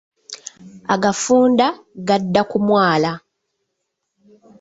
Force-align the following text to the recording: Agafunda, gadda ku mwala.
Agafunda, 0.93 1.65
gadda 2.07 2.41
ku 2.49 2.57
mwala. 2.65 3.11